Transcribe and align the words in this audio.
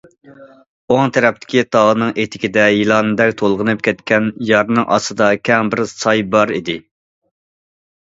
ئوڭ 0.95 1.11
تەرەپتىكى 1.17 1.63
تاغنىڭ 1.75 2.15
ئېتىكىدە 2.23 2.65
يىلاندەك 2.77 3.35
تولغىنىپ 3.43 3.85
كەتكەن 3.91 4.33
يارنىڭ 4.51 4.91
ئاستىدا 4.97 5.31
كەڭ 5.53 5.73
بىر 5.77 5.87
ساي 5.97 6.29
بار 6.37 6.59
ئىدى. 6.61 6.83